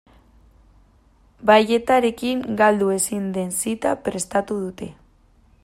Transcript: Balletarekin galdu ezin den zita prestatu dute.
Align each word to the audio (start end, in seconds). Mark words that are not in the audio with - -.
Balletarekin 1.49 2.41
galdu 2.63 2.89
ezin 2.95 3.29
den 3.37 3.53
zita 3.65 3.95
prestatu 4.09 4.59
dute. 4.65 4.89